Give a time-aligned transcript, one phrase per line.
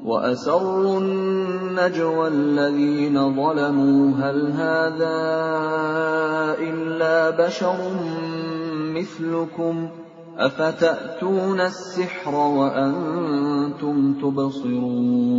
[0.04, 5.20] وأسروا النجوى الذين ظلموا هل هذا
[6.60, 7.76] إلا بشر
[8.96, 9.88] مثلكم
[10.38, 15.32] أفتأتون السحر وأنتم تبصرون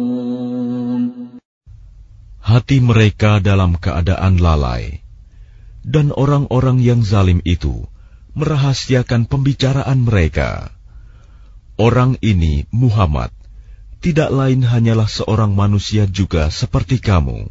[2.44, 5.00] Hati mereka dalam keadaan lalai,
[5.82, 7.88] dan orang-orang yang zalim itu
[8.34, 10.74] merahasiakan pembicaraan mereka.
[11.78, 13.34] Orang ini, Muhammad,
[14.04, 17.50] tidak lain hanyalah seorang manusia juga seperti kamu.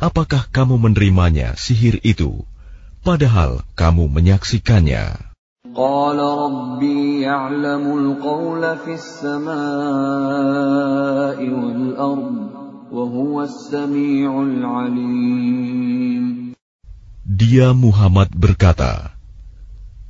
[0.00, 2.48] Apakah kamu menerimanya sihir itu,
[3.04, 5.30] padahal kamu menyaksikannya?
[5.70, 9.48] قال ربي يعلم القول في السماء
[11.38, 12.36] والأرض
[12.90, 16.24] وهو السميع العليم
[17.30, 19.13] Dia Muhammad berkata,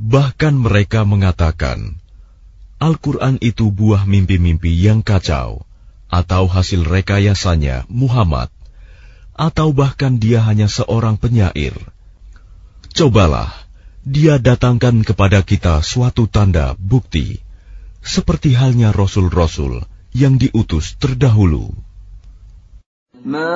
[0.00, 2.00] Bahkan mereka mengatakan,
[2.80, 5.68] Al-Quran itu buah mimpi-mimpi yang kacau,
[6.08, 8.48] atau hasil rekayasanya Muhammad,
[9.36, 11.76] atau bahkan dia hanya seorang penyair.
[12.96, 13.52] Cobalah,
[14.00, 17.44] dia datangkan kepada kita suatu tanda bukti,
[18.00, 19.84] seperti halnya Rasul-Rasul
[20.16, 21.76] yang diutus terdahulu.
[23.20, 23.52] Ma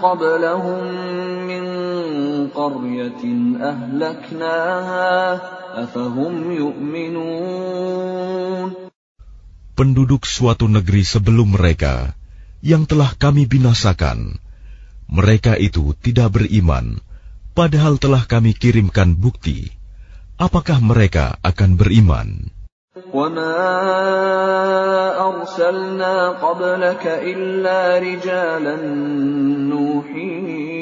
[0.00, 0.80] qablahum
[1.44, 1.59] min
[2.55, 3.23] قرية
[3.61, 5.41] أهلكناها
[5.83, 8.05] أفهم يؤمنون
[9.75, 12.15] Penduduk suatu negeri sebelum mereka,
[12.63, 14.39] yang telah kami binasakan,
[15.11, 17.03] mereka itu tidak beriman,
[17.51, 19.75] padahal telah kami kirimkan bukti.
[20.39, 22.55] Apakah mereka akan beriman?
[22.95, 23.59] وما
[25.19, 28.75] أرسلنا قبلك إلا رجالا
[29.67, 30.75] نوحي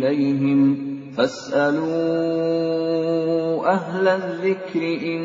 [0.00, 0.76] إليهم
[1.16, 1.86] فاسألوا
[3.74, 5.20] أهل الذكر إن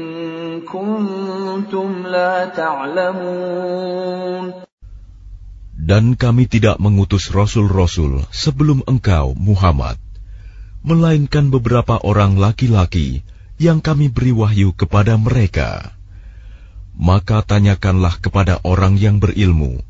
[0.67, 4.51] كنتم لا تعلمون
[5.81, 9.97] Dan kami tidak mengutus rasul-rasul sebelum engkau, Muhammad,
[10.85, 13.25] melainkan beberapa orang laki-laki
[13.57, 15.97] yang kami beri wahyu kepada mereka.
[16.94, 19.81] Maka tanyakanlah kepada orang yang berilmu,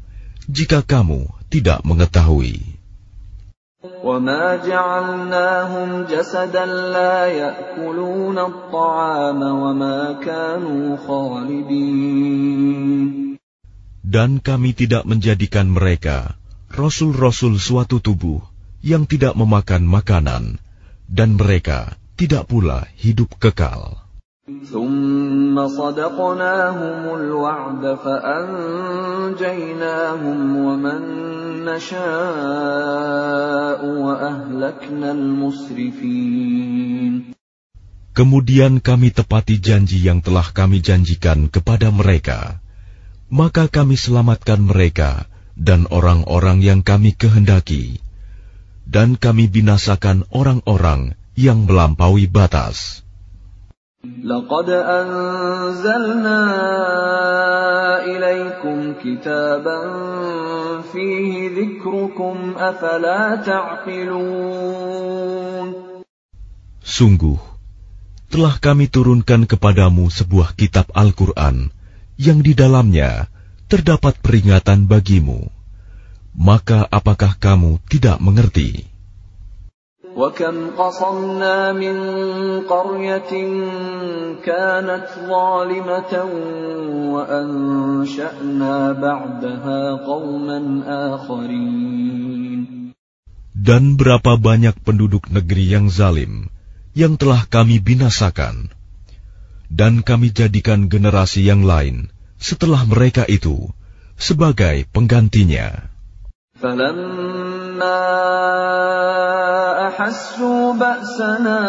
[0.48, 2.75] jika kamu tidak mengetahui.
[3.86, 12.52] وما جعلناهم جسدا لا يأكلون الطعام وما كانوا خالدين
[14.12, 16.36] Dan kami tidak menjadikan mereka
[16.70, 18.44] rasul-rasul suatu tubuh
[18.84, 20.60] yang tidak memakan makanan,
[21.08, 24.05] dan mereka tidak pula hidup kekal.
[24.72, 29.38] ثم صدقناهم الوعد فأنجيناهم
[30.58, 31.02] ومن
[31.66, 37.32] نشاء وأهلكنا المسرفين
[38.12, 42.60] Kemudian kami tepati janji yang telah kami janjikan kepada mereka.
[43.32, 48.04] Maka kami selamatkan mereka dan orang-orang yang kami kehendaki.
[48.84, 53.05] Dan kami binasakan orang-orang yang melampaui batas.
[54.24, 56.42] لقد أنزلنا
[58.06, 59.80] إليكم كتابا
[60.94, 64.22] فيه ذكركم أفلا تعقلون
[66.82, 67.38] Sungguh,
[68.34, 71.70] telah kami turunkan kepadamu sebuah kitab Al-Quran
[72.18, 73.30] yang di dalamnya
[73.70, 75.46] terdapat peringatan bagimu.
[76.34, 78.92] Maka apakah kamu tidak mengerti?
[80.16, 81.96] وكم قصمنا من
[82.68, 83.34] قرية
[84.44, 86.14] كانت ظالمة
[87.14, 92.60] وأنشأنا بعدها قوما آخرين
[93.62, 96.50] Dan berapa banyak penduduk negeri yang zalim
[96.98, 98.74] yang telah kami binasakan,
[99.70, 102.10] dan kami jadikan generasi yang lain
[102.42, 103.70] setelah mereka itu
[104.18, 105.94] sebagai penggantinya.
[106.62, 108.02] فلما
[109.88, 111.62] أحسوا بأسنا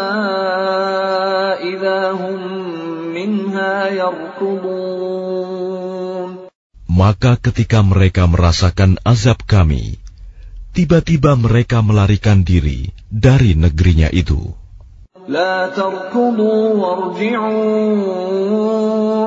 [1.57, 2.39] إذا هم
[3.13, 5.33] منها يركضون
[6.93, 9.97] Maka ketika mereka merasakan azab kami,
[10.77, 14.53] tiba-tiba mereka melarikan diri dari negerinya itu.
[15.27, 18.03] لا تركضوا وارجعوا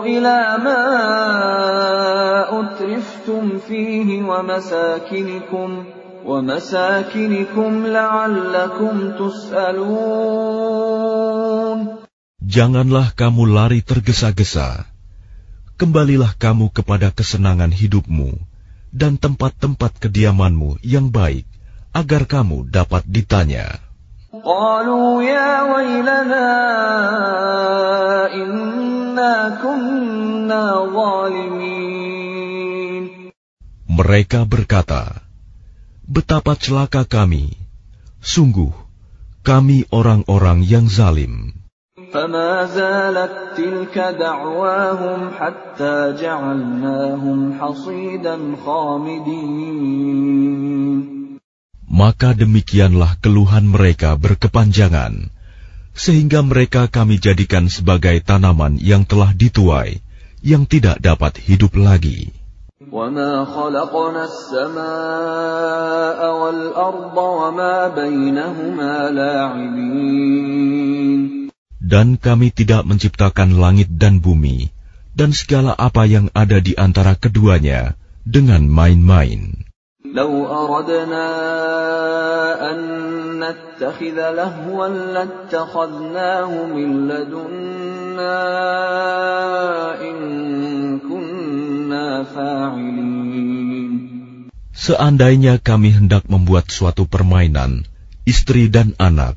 [0.05, 0.83] إلى ما
[2.61, 5.85] أترفتم فيه ومساكنكم
[6.27, 10.67] ومساكنكم لعلكم تسألون
[12.47, 14.87] Janganlah kamu lari tergesa-gesa.
[15.77, 18.39] Kembalilah kamu kepada kesenangan hidupmu
[18.95, 21.45] dan tempat-tempat kediamanmu yang baik,
[21.91, 23.83] agar kamu dapat ditanya.
[24.45, 26.53] قالوا يا ويلنا
[28.35, 31.77] إنا كنا ظالمين
[33.97, 35.25] Mereka berkata,
[36.05, 37.57] Betapa celaka kami.
[38.21, 38.77] Sungguh,
[39.41, 41.57] kami orang-orang yang zalim.
[42.13, 50.70] فما زالت تلك دعواهم حتى جعلناهم حصيدا خامدين
[51.97, 55.33] Maka demikianlah keluhan mereka berkepanjangan,
[55.97, 60.05] sehingga mereka kami jadikan sebagai tanaman yang telah dituai,
[60.45, 62.37] yang tidak dapat hidup lagi.
[62.93, 70.37] وما خلقنا السماء والأرض وما بينهما لاعبين
[71.81, 74.69] Dan kami tidak menciptakan langit dan bumi,
[75.17, 77.97] dan segala apa yang ada di antara keduanya,
[78.29, 79.67] dengan main-main.
[80.17, 81.29] لو أردنا
[82.71, 82.79] أن
[83.43, 88.39] نتخذ لهوا لاتخذناه من لدنا
[90.01, 90.19] إن
[91.05, 93.05] كنا فاعلين
[94.77, 97.89] Seandainya kami hendak membuat suatu permainan,
[98.29, 99.35] istri dan anak,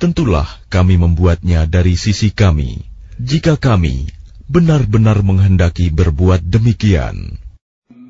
[0.00, 2.82] tentulah kami membuatnya dari sisi kami,
[3.20, 4.10] jika kami
[4.50, 7.36] benar-benar menghendaki berbuat demikian.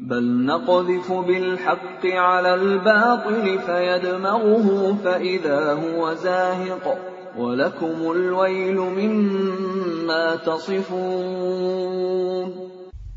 [0.07, 6.85] بل نقذف بالحق على الباطل فيدمغه فإذا هو زاهق
[7.37, 11.67] ولكم الويل مما تصفون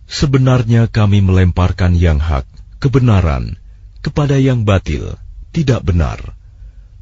[0.10, 2.50] Sebenarnya kami melemparkan yang hak,
[2.82, 3.62] kebenaran,
[4.02, 5.22] kepada yang batil,
[5.54, 6.34] tidak benar.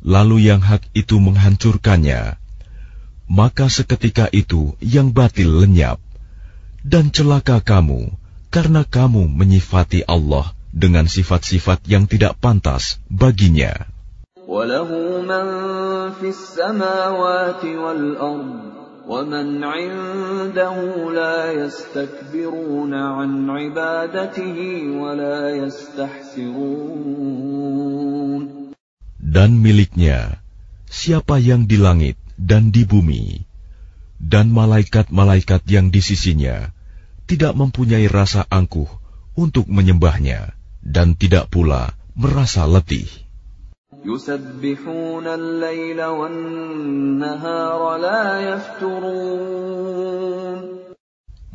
[0.04, 2.36] Lalu yang hak itu menghancurkannya.
[3.32, 6.04] Maka seketika itu yang batil lenyap.
[6.84, 8.12] Dan celaka kamu,
[8.52, 13.88] karena kamu menyifati Allah dengan sifat-sifat yang tidak pantas baginya.
[14.48, 14.88] وله
[15.28, 15.46] من
[16.24, 18.78] في السماوات والأرض
[19.08, 20.78] ومن عنده
[21.12, 24.58] لا يستكبرون عن عبادته
[25.00, 27.28] ولا يستحسرون
[29.28, 30.40] Dan miliknya,
[30.88, 33.44] siapa yang di langit dan di bumi,
[34.18, 36.72] dan malaikat-malaikat yang di sisinya,
[37.33, 38.93] tidak mempunyai rasa angkuh
[39.33, 40.53] untuk menyembahnya
[40.85, 43.09] dan tidak pula merasa letih.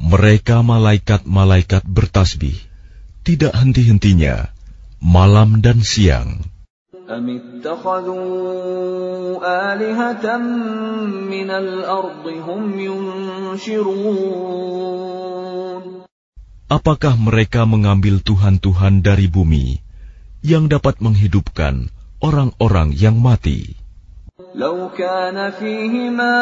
[0.01, 2.57] Mereka malaikat-malaikat bertasbih,
[3.21, 4.49] tidak henti-hentinya,
[4.97, 6.41] malam dan siang.
[7.06, 8.20] أم اتخذوا
[9.72, 10.26] آلهة
[11.24, 13.92] من الأرض هم ينشرون
[16.72, 19.80] Apakah mereka mengambil Tuhan-Tuhan dari bumi
[20.44, 21.88] yang dapat menghidupkan
[22.20, 23.76] orang-orang yang mati?
[24.56, 26.36] لو كان فيهما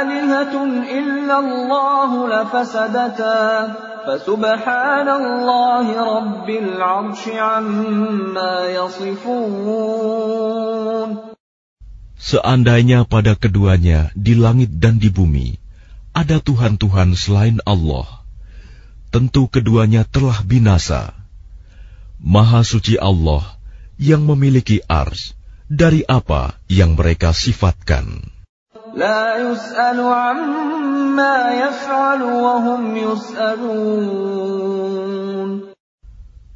[0.00, 0.54] آلهة
[0.98, 3.74] إلا الله لفسدتا
[4.06, 5.86] فسبحان الله
[6.16, 10.04] رب العرش عما يصفون
[12.24, 15.56] Seandainya pada keduanya di langit dan di bumi
[16.16, 18.24] ada Tuhan-Tuhan selain Allah,
[19.12, 21.16] tentu keduanya telah binasa.
[22.20, 23.44] Maha suci Allah
[24.00, 25.36] yang memiliki ars
[25.69, 28.25] dari apa yang mereka sifatkan.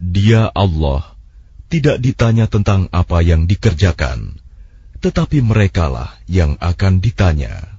[0.03, 1.01] Dia Allah
[1.70, 4.41] tidak ditanya tentang apa yang dikerjakan,
[4.98, 7.70] tetapi merekalah yang akan ditanya.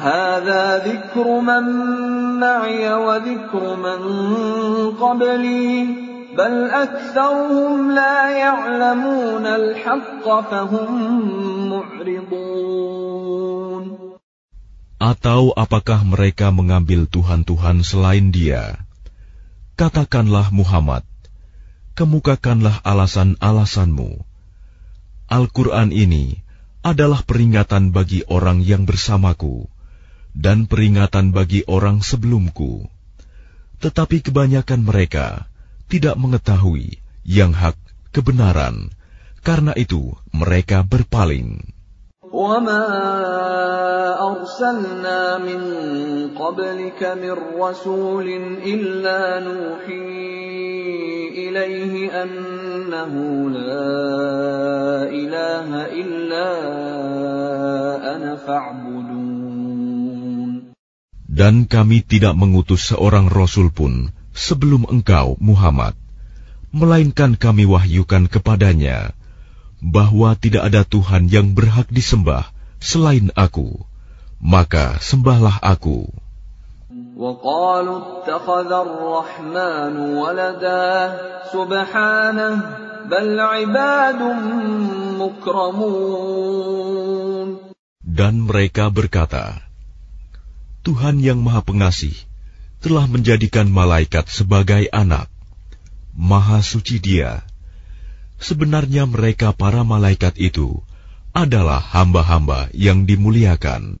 [0.00, 1.64] اتخذوا من دونه آلهة قل هاتوا برهانكم هذا ذكر من
[2.40, 4.00] معي وذكر من
[4.90, 5.86] قبلي
[6.36, 10.90] بل أكثرهم لا يعلمون الحق فهم
[11.70, 12.76] معرضون
[14.96, 18.80] Atau apakah mereka mengambil Tuhan-Tuhan selain dia?
[19.76, 21.04] Katakanlah Muhammad,
[21.92, 24.24] kemukakanlah alasan-alasanmu.
[25.28, 26.40] Al-Quran ini
[26.80, 29.68] adalah peringatan bagi orang yang bersamaku
[30.36, 32.84] dan peringatan bagi orang sebelumku.
[33.80, 35.48] Tetapi kebanyakan mereka
[35.88, 37.76] tidak mengetahui yang hak
[38.12, 38.92] kebenaran,
[39.40, 41.76] karena itu mereka berpaling.
[42.26, 42.86] وما
[44.18, 45.60] أرسلنا من
[46.34, 48.28] قبلك من رسول
[48.66, 50.10] إلا نوحي
[51.38, 53.12] إليه أنه
[53.50, 53.96] لا
[55.06, 55.68] إله
[56.02, 56.48] إلا
[58.16, 59.09] أنا فاعبدون
[61.30, 65.92] Dan kami tidak mengutus seorang rasul pun sebelum engkau, Muhammad,
[66.72, 69.12] melainkan kami wahyukan kepadanya
[69.84, 72.48] bahwa tidak ada Tuhan yang berhak disembah
[72.80, 73.84] selain Aku,
[74.40, 76.08] maka sembahlah Aku.
[77.16, 80.88] وقالوا اتخذ الرحمن ولدا
[81.48, 82.54] سبحانه
[83.08, 84.20] بل عباد
[85.16, 86.76] مكرمون
[88.04, 89.64] Dan mereka berkata,
[90.86, 92.14] Tuhan yang Maha Pengasih
[92.78, 95.26] telah menjadikan malaikat sebagai anak.
[96.16, 97.42] Maha suci Dia
[98.40, 100.80] sebenarnya mereka para malaikat itu
[101.36, 104.00] adalah hamba-hamba yang dimuliakan.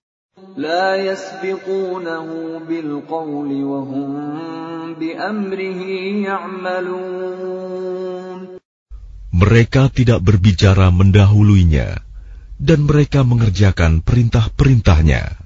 [0.56, 2.28] لا يسبقونه
[2.64, 4.10] بالقول وهم
[4.96, 5.80] بأمره
[6.24, 7.76] يعملون
[9.36, 12.00] Mereka tidak berbicara mendahuluinya,
[12.56, 15.39] dan mereka mengerjakan perintah-perintahnya.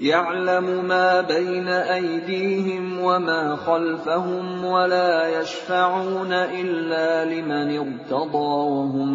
[0.00, 9.10] يعلم ما بين أيديهم وما خلفهم ولا يشفعون إلا لمن ارتضى وهم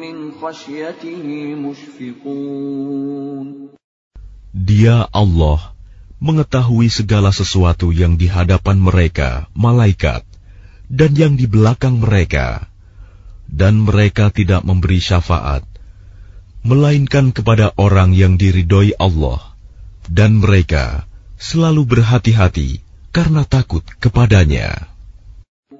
[0.00, 1.24] من خشيته
[1.56, 3.46] مشفقون
[4.56, 5.76] Dia Allah
[6.20, 10.24] mengetahui segala sesuatu yang di hadapan mereka, malaikat,
[10.88, 12.64] dan yang di belakang mereka,
[13.44, 15.60] dan mereka tidak memberi syafaat,
[16.64, 19.49] melainkan kepada orang yang diridhoi Allah,
[20.06, 21.04] dan mereka
[21.36, 22.80] selalu berhati-hati
[23.12, 24.96] karena takut kepadanya.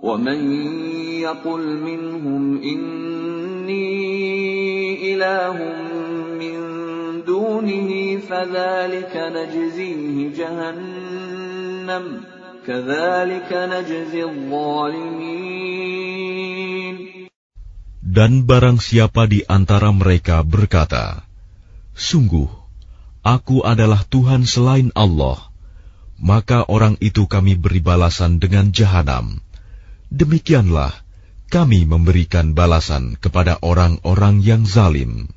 [0.03, 0.41] ومن
[1.25, 3.89] يقل منهم إني
[5.15, 5.57] إله
[6.37, 6.59] من
[7.25, 7.91] دونه
[8.29, 12.05] فذلك نجزيه جهنم
[12.67, 15.77] كذلك نجزي الظالمين
[18.17, 21.21] Dan barang siapa di antara mereka berkata,
[21.93, 22.49] Sungguh,
[23.27, 25.39] aku adalah Tuhan selain Allah,
[26.17, 29.43] maka orang itu kami beri balasan dengan jahanam.
[30.09, 30.95] Demikianlah
[31.51, 35.31] kami memberikan balasan kepada orang-orang yang zalim.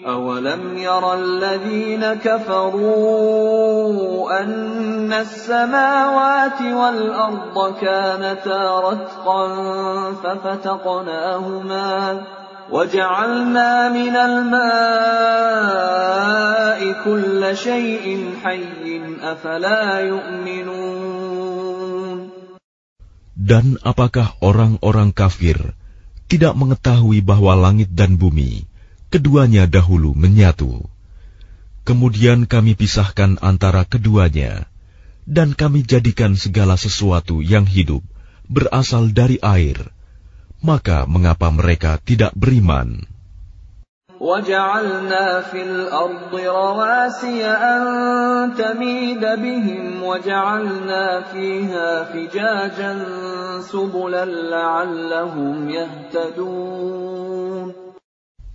[0.00, 3.60] أولم ير الذين كفروا
[4.42, 9.44] أن السماوات والأرض كانتا رتقا
[10.24, 12.22] ففتقناهما
[12.70, 14.60] وجعلنا من الماء
[17.04, 21.30] كل شيء حي أفلا يؤمنون
[23.40, 25.74] Dan apakah orang-orang kafir
[26.30, 28.70] tidak mengetahui bahwa langit dan bumi
[29.10, 30.86] keduanya dahulu menyatu.
[31.82, 34.70] Kemudian kami pisahkan antara keduanya,
[35.26, 38.06] dan kami jadikan segala sesuatu yang hidup
[38.46, 39.90] berasal dari air.
[40.64, 43.08] Maka mengapa mereka tidak beriman?
[44.20, 47.82] وجعلنا في الأرض رواسي أن
[48.52, 52.92] تميد بهم وجعلنا فيها فجاجا
[53.64, 57.72] سبلا لعلهم يهتدون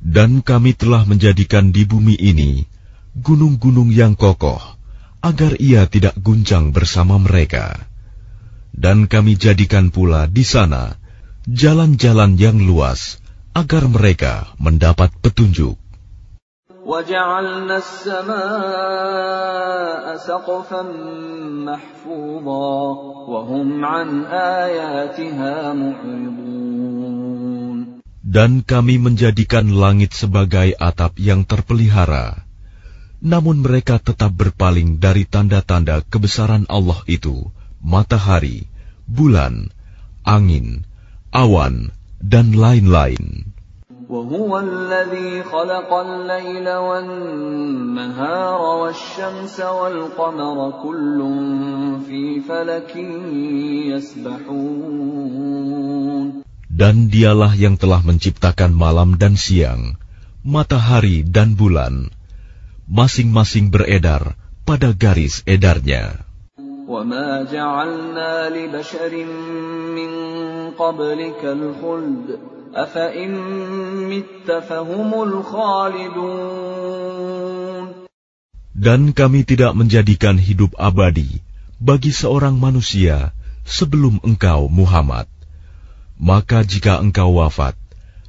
[0.06, 2.62] Dan kami telah menjadikan di bumi ini
[3.18, 4.62] gunung-gunung yang kokoh,
[5.26, 7.74] agar ia tidak guncang bersama mereka.
[8.70, 10.94] Dan kami jadikan pula di sana
[11.49, 13.17] jalan-jalan yang luas
[13.57, 15.81] agar mereka mendapat petunjuk.
[28.31, 32.47] Dan kami menjadikan langit sebagai atap yang terpelihara.
[33.21, 37.53] Namun mereka tetap berpaling dari tanda-tanda kebesaran Allah itu,
[37.85, 38.65] matahari,
[39.05, 39.69] bulan,
[40.25, 40.89] angin,
[41.32, 43.46] awan, dan lain-lain.
[44.10, 51.20] وهو الذي خلق الليل والنهار والشمس والقمر كل
[52.06, 52.96] في فلك
[53.90, 55.26] يسبحون
[56.76, 59.96] Dan dialah yang telah menciptakan malam dan siang,
[60.44, 62.12] matahari dan bulan,
[62.84, 64.36] masing-masing beredar
[64.68, 66.20] pada garis edarnya.
[66.90, 69.26] وما جعلنا لبشر
[69.98, 70.12] من
[70.78, 72.40] قبلك الخلد
[72.76, 73.32] أفإن
[74.10, 76.46] مت فهم الخالدون
[78.76, 81.40] Dan kami tidak menjadikan hidup abadi
[81.80, 83.32] bagi seorang manusia
[83.64, 85.32] sebelum engkau Muhammad.
[86.20, 87.80] Maka jika engkau wafat,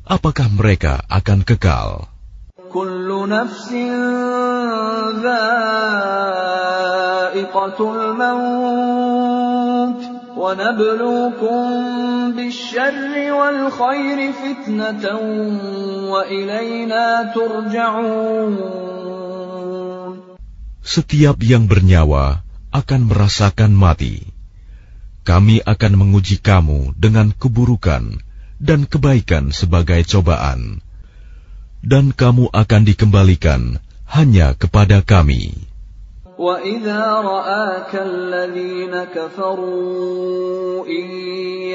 [0.06, 2.06] apakah mereka akan kekal?
[20.81, 22.43] setiap yang bernyawa
[22.75, 24.27] akan merasakan mati.
[25.21, 28.19] Kami akan menguji kamu dengan keburukan
[28.57, 30.81] dan kebaikan sebagai cobaan,
[31.85, 33.77] dan kamu akan dikembalikan
[34.09, 35.70] hanya kepada Kami.
[36.41, 41.05] وإذا رآك الذين كفروا إن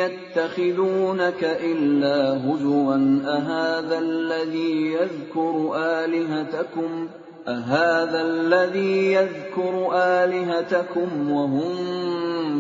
[0.02, 2.94] يتخذونك إلا هزوا
[3.24, 6.90] أهذا الذي يذكر آلهتكم
[7.48, 11.74] أهذا الذي يذكر آلهتكم وهم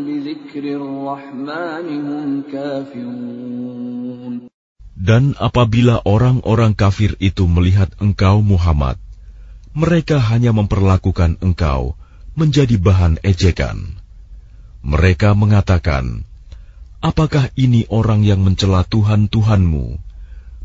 [0.06, 4.46] بذكر الرحمن هم كافرون
[4.96, 8.98] Dan apabila orang-orang kafir itu melihat engkau Muhammad,
[9.75, 11.95] mereka hanya memperlakukan engkau
[12.35, 13.99] menjadi bahan ejekan.
[14.81, 16.27] Mereka mengatakan,
[16.99, 19.99] "Apakah ini orang yang mencela Tuhan Tuhanmu?"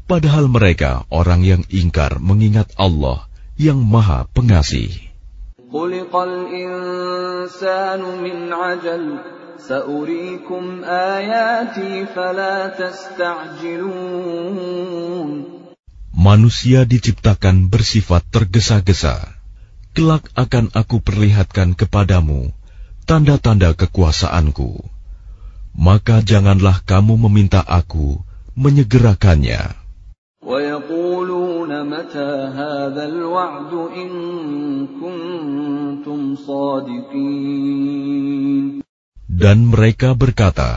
[0.07, 3.27] Padahal mereka orang yang ingkar mengingat Allah
[3.59, 5.07] yang Maha Pengasih.
[5.67, 9.19] خلق الإنسان من عجل
[9.59, 14.07] سأريكم آياتي فلا تستعجلون
[16.22, 19.42] manusia diciptakan bersifat tergesa-gesa.
[19.98, 22.54] Kelak akan aku perlihatkan kepadamu
[23.10, 24.86] tanda-tanda kekuasaanku.
[25.74, 28.22] Maka janganlah kamu meminta aku
[28.54, 29.74] menyegerakannya.
[39.32, 40.72] Dan mereka berkata,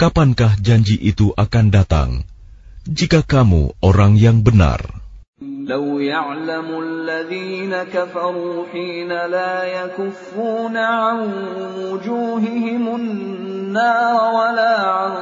[0.00, 2.31] Kapankah janji itu akan datang?
[2.86, 5.02] Jika kamu orang yang benar?
[5.62, 11.18] لو يعلم الذين كفروا حين لا يكفون عن
[11.78, 15.12] وجوههم النار ولا عن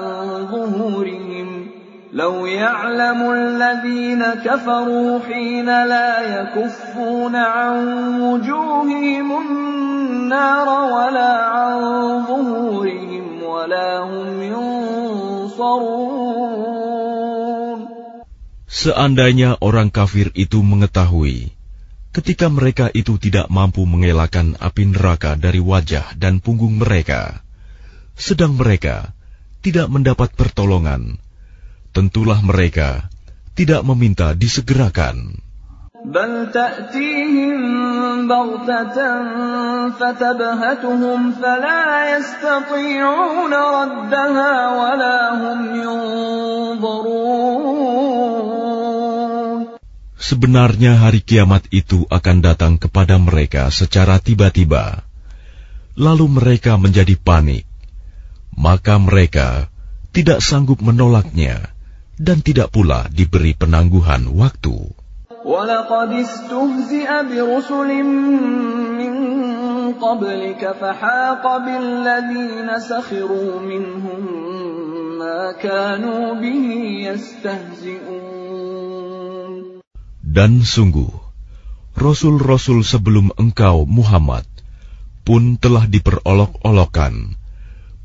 [0.46, 1.66] ظهورهم
[2.12, 7.76] لو يعلم الذين كفروا حين لا يكفون عن
[8.20, 11.80] وجوههم النار ولا عن
[12.24, 16.00] ظهورهم ولا هم ينصرون
[18.70, 21.50] Seandainya orang kafir itu mengetahui,
[22.14, 27.42] ketika mereka itu tidak mampu mengelakkan api neraka dari wajah dan punggung mereka,
[28.14, 29.10] sedang mereka
[29.58, 31.18] tidak mendapat pertolongan,
[31.90, 33.10] tentulah mereka
[33.58, 35.42] tidak meminta disegerakan.
[50.20, 55.00] Sebenarnya hari kiamat itu akan datang kepada mereka secara tiba-tiba.
[55.96, 57.64] Lalu mereka menjadi panik.
[58.52, 59.72] Maka mereka
[60.12, 61.72] tidak sanggup menolaknya
[62.20, 64.92] dan tidak pula diberi penangguhan waktu.
[80.29, 81.11] Dan sungguh,
[81.95, 84.43] Rasul-Rasul sebelum engkau Muhammad
[85.23, 87.39] pun telah diperolok-olokkan.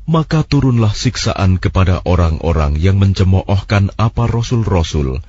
[0.09, 5.21] Maka turunlah siksaan kepada orang-orang yang mencemoohkan apa Rasul-Rasul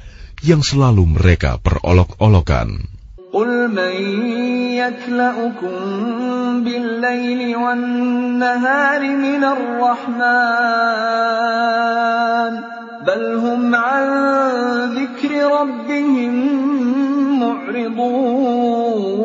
[0.47, 2.89] yang selalu mereka perolok-olokan.
[3.33, 3.97] قل من
[4.77, 5.73] يكلأكم
[6.65, 10.93] بالليل والنهار من الرحمن
[13.07, 14.05] بل هم عن
[14.95, 16.35] ذكر ربهم
[17.41, 19.23] معرضون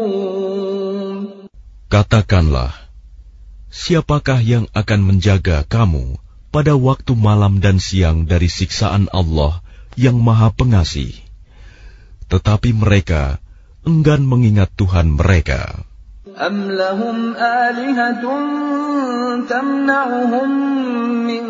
[1.88, 2.76] Katakanlah,
[3.72, 6.20] siapakah yang akan menjaga kamu
[6.52, 9.64] pada waktu malam dan siang dari siksaan Allah
[9.96, 11.16] yang Maha Pengasih?
[12.28, 13.40] Tetapi mereka
[13.88, 15.88] enggan mengingat Tuhan mereka.
[16.38, 18.24] أم لهم آلهة
[19.50, 20.50] تمنعهم
[21.28, 21.44] من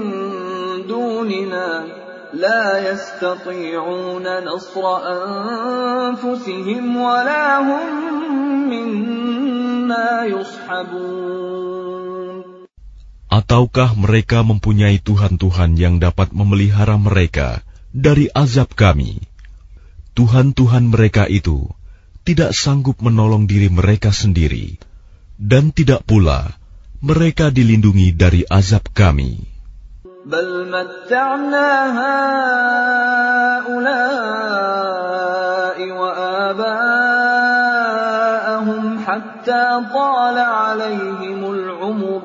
[0.88, 1.68] دوننا
[2.34, 7.88] لا يستطيعون نصر أنفسهم ولا هم
[8.70, 11.58] منا يصحبون
[13.28, 17.60] Ataukah mereka mempunyai Tuhan-Tuhan yang dapat memelihara mereka
[17.92, 19.20] dari azab kami?
[20.16, 21.68] Tuhan-Tuhan mereka itu
[22.24, 24.80] tidak sanggup menolong diri mereka sendiri,
[25.36, 26.56] dan tidak pula
[27.04, 29.51] mereka dilindungi dari azab kami.
[30.27, 31.69] بل متعنا
[33.63, 34.19] هؤلاء
[35.91, 36.85] وآباءهم
[38.99, 42.23] حتى طال عليهم العمر.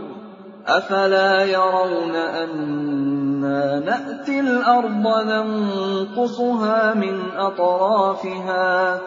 [0.67, 8.99] أفلا يرون أنا نأتي الأرض ننقصها من أطرافها؟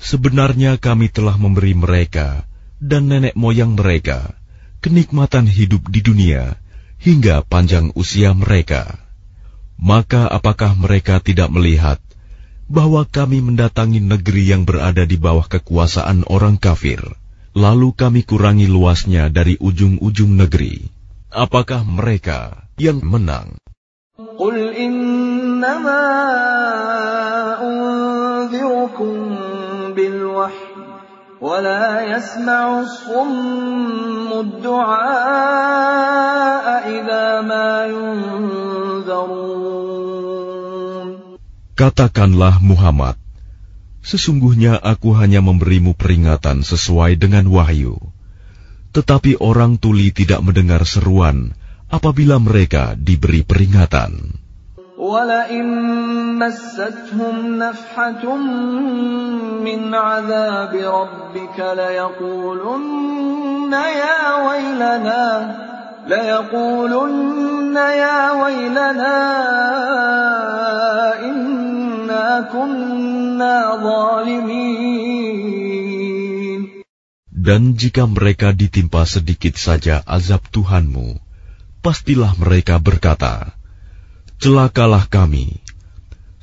[0.00, 2.48] Sebenarnya kami telah memberi mereka
[2.80, 4.34] dan nenek moyang mereka,
[4.80, 6.56] kenikmatan hidup di dunia
[6.96, 8.96] hingga panjang usia mereka.
[9.80, 12.00] Maka apakah mereka tidak melihat
[12.68, 17.00] bahwa kami mendatangi negeri yang berada di bawah kekuasaan orang kafir,
[17.56, 20.84] lalu kami kurangi luasnya dari ujung-ujung negeri?
[21.32, 23.56] Apakah mereka yang menang?
[31.41, 35.05] ولا يسمع الصم الدعاء
[36.89, 39.65] إذا ما ينذرون
[41.75, 43.19] Katakanlah Muhammad,
[43.99, 47.99] sesungguhnya aku hanya memberimu peringatan sesuai dengan wahyu.
[48.95, 51.51] Tetapi orang tuli tidak mendengar seruan
[51.91, 54.38] apabila mereka diberi peringatan.
[54.99, 55.65] ولئن
[56.39, 58.35] مستهم نفحة
[59.63, 65.55] من عذاب ربك ليقولن يا ويلنا
[66.07, 69.17] ليقولن يا ويلنا
[71.23, 75.15] إنا كنا ظالمين
[77.45, 81.21] Dan jika mereka ditimpa sedikit saja azab Tuhanmu,
[81.85, 83.53] pastilah mereka berkata,
[84.39, 85.57] Celakalah kami,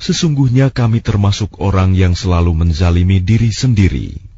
[0.01, 4.33] sesungguhnya kami termasuk orang yang selalu menzalimi diri sendiri.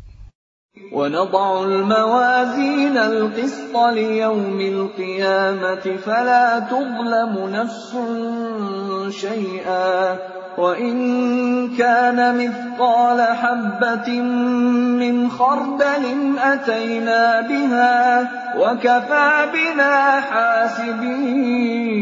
[0.95, 7.97] ونضع الموازين القسط ليوم القيامة فلا تظلم نفس
[9.21, 10.19] شيئا
[10.59, 10.97] وإن
[11.77, 14.21] كان مثقال حبة
[15.03, 21.95] من خردل أتينا بها وكفى بنا حاسبين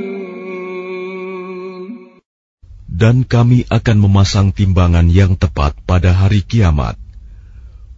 [2.98, 6.98] dan kami akan memasang timbangan yang tepat pada hari kiamat.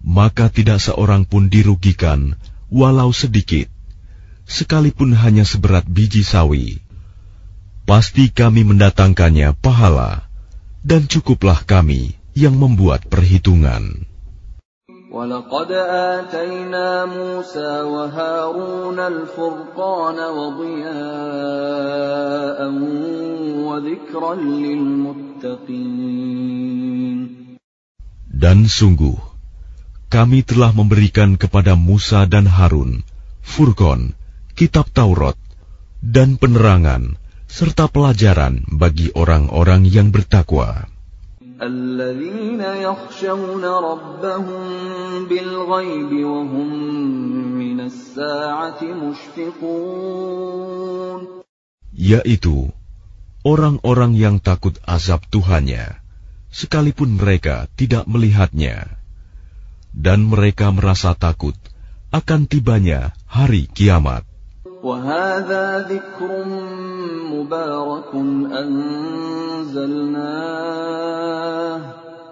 [0.04, 2.36] Maka tidak seorang pun dirugikan,
[2.68, 3.72] walau sedikit,
[4.44, 6.84] sekalipun hanya seberat biji sawi.
[7.88, 10.28] Pasti kami mendatangkannya pahala,
[10.84, 14.09] dan cukuplah kami yang membuat perhitungan.
[15.15, 20.99] ولقد آتينا موسى وهارون الفرقان وضياء
[23.65, 25.65] وذكرا للمتقين
[28.35, 29.17] Dan sungguh,
[30.13, 33.07] kami telah memberikan kepada Musa dan Harun,
[33.41, 34.13] Furqan,
[34.53, 35.39] kitab Taurat,
[36.05, 37.17] dan penerangan,
[37.49, 40.93] serta pelajaran bagi orang-orang yang bertakwa.
[41.63, 44.63] الذين يخشون ربهم
[45.29, 46.69] بالغيب وهم
[47.59, 50.25] من الساعة مشفقون
[51.95, 52.75] yaitu
[53.47, 56.03] orang-orang yang takut azab Tuhannya,
[56.51, 58.99] sekalipun mereka tidak melihatnya,
[59.95, 61.55] dan mereka merasa takut
[62.11, 64.27] akan tibanya hari kiamat.
[64.85, 66.45] وهذا ذكر
[67.33, 68.11] مبارك
[68.53, 70.15] أنزلناه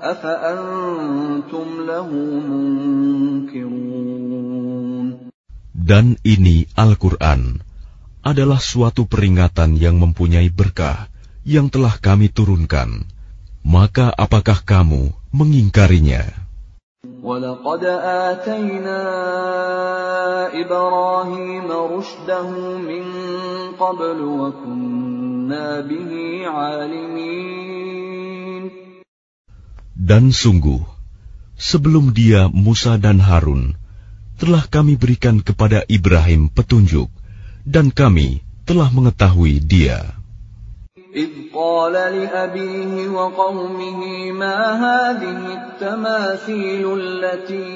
[0.03, 2.09] أفأنتم له
[2.51, 3.73] منكرون
[5.83, 7.59] Dan ini Al-Quran
[8.23, 11.11] adalah suatu peringatan yang mempunyai berkah
[11.43, 13.03] yang telah kami turunkan,
[13.67, 16.46] maka apakah kamu mengingkarinya?
[17.23, 17.83] ولقد
[18.31, 19.03] آتينا
[20.55, 23.05] إبراهيم رشده من
[23.75, 26.11] قبل وكنا به
[26.47, 27.23] عالمين
[30.03, 30.83] Dan sungguh,
[31.59, 33.79] sebelum dia Musa dan Harun,
[34.39, 37.07] telah kami berikan kepada Ibrahim petunjuk,
[37.63, 40.16] dan kami telah mengetahui dia.
[41.17, 44.01] إذ قال لأبيه وقومه
[44.33, 47.73] ما هذه التماثيل التي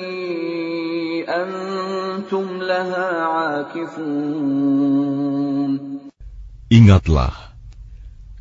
[1.28, 4.66] أنتم لها عاكفون
[6.66, 7.54] Ingatlah,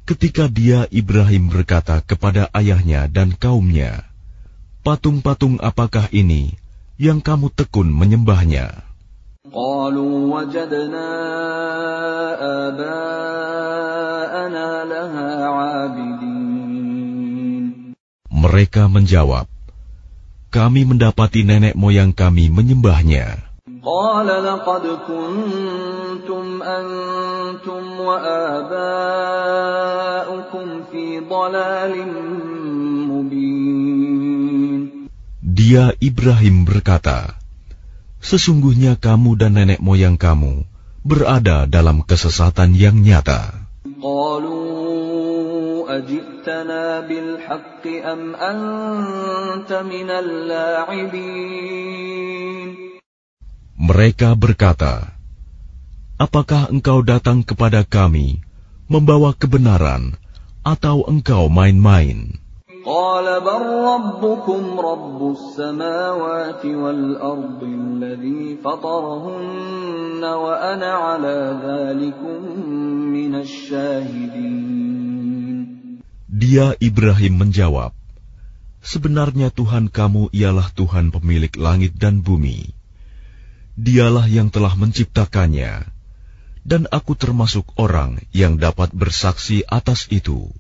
[0.10, 4.10] ketika dia Ibrahim berkata kepada ayahnya dan kaumnya,
[4.82, 6.58] Patung-patung apakah ini
[7.02, 8.86] yang kamu tekun menyembahnya?
[9.54, 11.10] قالوا وجدنا
[12.42, 13.89] آباءنا لها عابدين
[18.30, 19.48] Mereka menjawab,
[20.54, 23.46] Kami mendapati nenek moyang kami menyembahnya.
[23.86, 29.06] قال لقد كنتم أنتم وآباؤكم
[30.92, 31.94] في ضلال
[33.14, 33.86] مبين
[35.46, 37.38] Dia Ibrahim berkata,
[38.20, 40.66] Sesungguhnya kamu dan nenek moyang kamu
[41.06, 43.59] berada dalam kesesatan yang nyata.
[44.02, 51.66] قالوا أجئتنا بالحق أم أنت من اللاعبين
[53.76, 55.14] Mereka berkata,
[56.16, 58.40] Apakah engkau datang kepada kami
[58.88, 60.16] membawa kebenaran
[60.64, 62.39] atau engkau main-main?
[62.86, 63.62] قال بل
[63.94, 72.40] ربكم رب السماوات والأرض الذي فطرهن وأنا على ذلكم
[73.10, 74.76] من الشاهدين
[76.36, 77.96] Dia Ibrahim menjawab,
[78.86, 82.70] Sebenarnya Tuhan kamu ialah Tuhan pemilik langit dan bumi.
[83.80, 85.90] Dialah yang telah menciptakannya,
[86.62, 90.54] dan aku termasuk orang yang dapat bersaksi atas itu.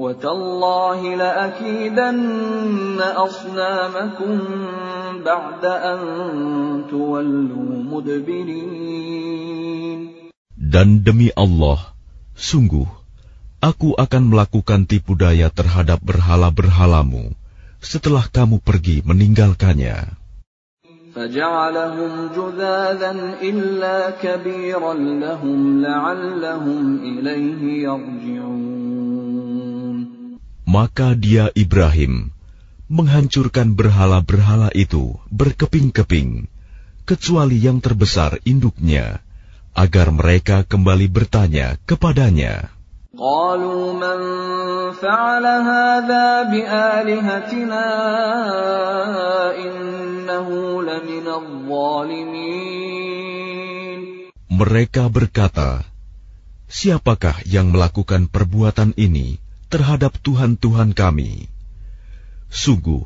[0.00, 4.38] وتالله لأكيدن أصنامكم
[5.24, 5.98] بعد أن
[6.90, 9.36] تولوا مدبرين
[10.56, 11.94] Dan demi Allah,
[12.36, 12.84] sungguh,
[13.64, 17.32] aku akan melakukan tipu daya terhadap berhala-berhalamu
[17.80, 20.20] setelah kamu pergi meninggalkannya.
[21.16, 29.69] فجعلهم جذاذا إلا كبيرا لهم لعلهم إليه يرجعون
[30.70, 32.34] Maka dia Ibrahim
[32.86, 36.46] menghancurkan berhala-berhala itu berkeping-keping,
[37.02, 39.22] kecuali yang terbesar induknya,
[39.74, 42.70] agar mereka kembali bertanya kepadanya.
[43.16, 44.18] قالوا من
[44.92, 47.86] فعل هذا بآلهتنا
[49.56, 50.48] إنه
[50.84, 52.84] لمن الظالمين
[54.52, 55.84] Mereka berkata,
[56.68, 59.39] Siapakah yang melakukan perbuatan ini
[59.72, 61.50] terhadap Tuhan-Tuhan kami?
[62.50, 63.04] Sungguh,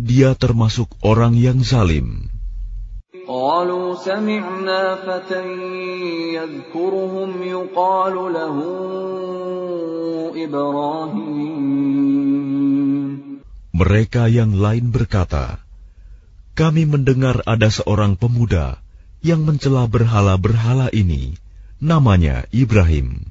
[0.00, 2.30] dia termasuk orang yang zalim.
[3.30, 5.42] قالوا سمعنا فتى
[6.34, 8.56] يذكرهم يقال له
[10.34, 11.60] إبراهيم
[13.70, 15.62] Mereka yang lain berkata,
[16.52, 18.76] Kami mendengar ada seorang pemuda
[19.24, 21.38] yang mencela berhala-berhala ini,
[21.80, 23.24] namanya Ibrahim.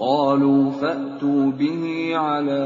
[0.00, 1.82] قالوا فأتوا به
[2.16, 2.62] على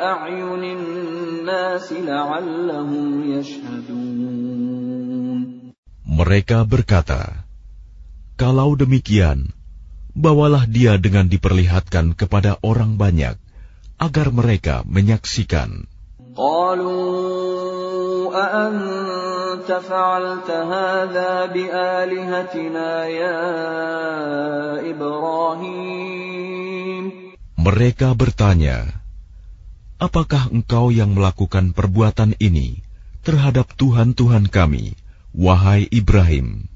[0.00, 4.42] أعين الناس لعلهم يشهدون
[6.12, 7.48] Mereka berkata,
[8.36, 9.56] Kalau demikian,
[10.12, 13.40] bawalah dia dengan diperlihatkan kepada orang banyak,
[13.96, 15.88] agar mereka menyaksikan.
[16.32, 17.52] قالوا
[19.66, 23.40] أأنت فعلت هذا بآلهتنا يا
[24.90, 26.22] إبراهيم
[27.62, 28.90] Mereka bertanya,
[30.02, 32.82] Apakah engkau yang melakukan perbuatan ini
[33.22, 34.98] terhadap Tuhan-Tuhan kami,
[35.30, 36.66] wahai Ibrahim?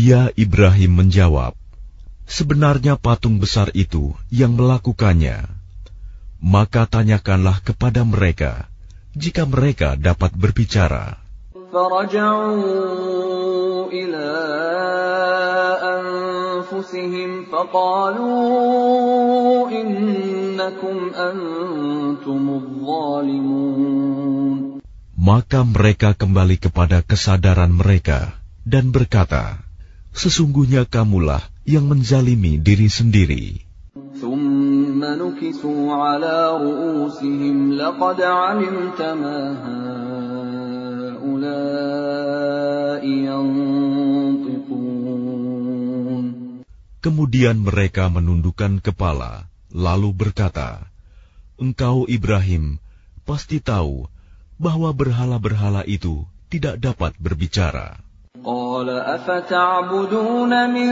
[0.00, 1.52] Dia Ibrahim menjawab,
[2.24, 5.44] Sebenarnya patung besar itu yang melakukannya.
[6.40, 8.64] Maka tanyakanlah kepada mereka,
[9.12, 11.20] jika mereka dapat berbicara.
[25.20, 28.32] Maka mereka kembali kepada kesadaran mereka
[28.64, 29.69] dan berkata,
[30.14, 33.62] sesungguhnya kamulah yang menzalimi diri sendiri.
[47.00, 50.84] Kemudian mereka menundukkan kepala, lalu berkata,
[51.56, 52.76] Engkau Ibrahim
[53.24, 54.04] pasti tahu
[54.60, 58.09] bahwa berhala-berhala itu tidak dapat berbicara.
[58.45, 60.91] قال أفتعبدون من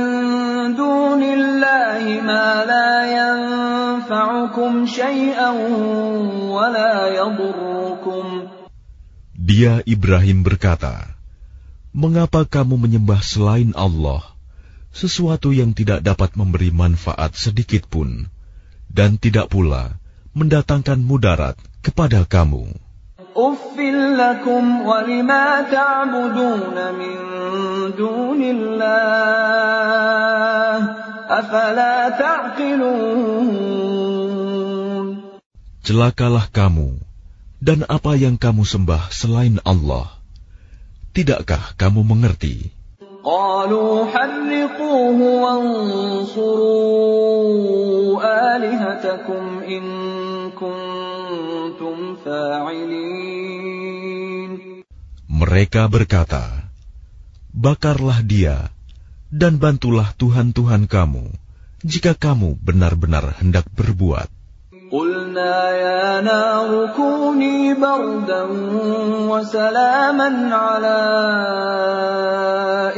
[0.74, 5.52] دون الله ما لا ينفعكم شيئا
[6.50, 8.26] ولا يضركم
[9.44, 11.13] Dia Ibrahim berkata,
[11.94, 14.24] Mengapa kamu menyembah selain Allah,
[14.96, 18.34] sesuatu yang tidak dapat memberi manfaat sedikit pun,
[18.89, 20.00] dan tidak pula
[20.34, 22.72] mendatangkan mudarat kepada kamu?
[23.38, 23.78] أف
[24.18, 27.18] لكم ولما تعبدون من
[27.98, 29.13] دون الله
[31.30, 33.54] أفلا تعقلون
[35.84, 36.96] Celakalah kamu,
[37.60, 40.08] dan apa yang kamu sembah selain Allah.
[41.12, 42.72] Tidakkah kamu mengerti?
[43.24, 46.63] قالوا حرقوه وانصروا
[48.56, 49.84] آلهتكم إن
[50.52, 50.97] كنتم فاعلين
[55.28, 56.70] Mereka berkata,
[57.54, 58.74] Bakarlah dia,
[59.30, 61.30] dan bantulah Tuhan-Tuhan kamu,
[61.86, 64.30] jika kamu benar-benar hendak berbuat.
[64.94, 68.44] قلنا يا نار كوني بردا
[69.26, 71.00] وسلاما على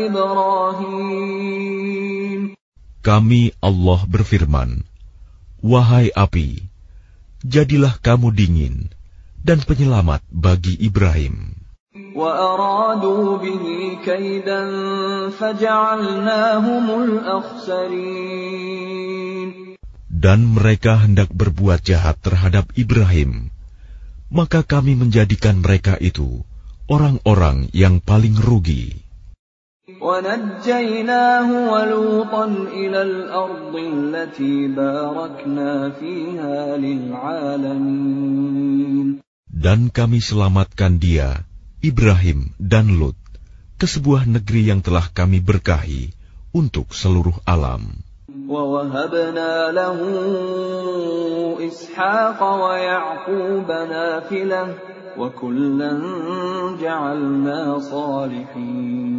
[0.03, 1.45] إبراهيم
[3.05, 4.81] Kami Allah berfirman,
[5.63, 6.68] Wahai api,
[7.44, 8.92] jadilah kamu dingin
[9.40, 11.56] dan penyelamat bagi Ibrahim.
[20.10, 23.48] Dan mereka hendak berbuat jahat terhadap Ibrahim,
[24.28, 26.44] maka kami menjadikan mereka itu
[26.86, 29.09] orang-orang yang paling rugi.
[30.01, 38.17] ونجيناه ولوطا إلى الأرض التي باركنا فيها للعالمين
[39.53, 41.45] Dan kami selamatkan dia,
[41.85, 43.13] Ibrahim dan Lut,
[43.77, 46.09] ke sebuah negeri yang telah kami berkahi
[46.49, 48.01] untuk seluruh alam.
[48.49, 49.99] ووهبنا له
[51.67, 54.63] إسحاق ويعقوب نافلة
[55.17, 55.93] وكلا
[56.81, 59.15] جعلنا صالحين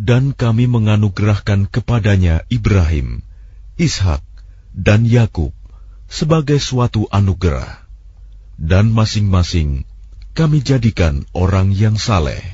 [0.00, 3.20] Dan kami menganugerahkan kepadanya Ibrahim,
[3.76, 4.24] Ishak,
[4.72, 5.52] dan Yakub
[6.08, 7.84] sebagai suatu anugerah.
[8.56, 9.84] Dan masing-masing
[10.32, 12.53] kami jadikan orang yang saleh.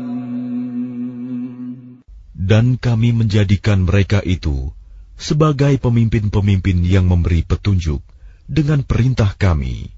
[2.41, 4.73] Dan kami menjadikan mereka itu
[5.13, 8.01] sebagai pemimpin-pemimpin yang memberi petunjuk
[8.49, 9.93] dengan perintah kami.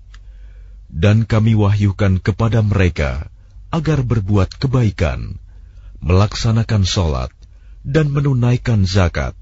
[0.92, 3.32] Dan kami wahyukan kepada mereka
[3.72, 5.40] agar berbuat kebaikan,
[6.04, 7.32] melaksanakan sholat,
[7.88, 9.34] dan menunaikan zakat.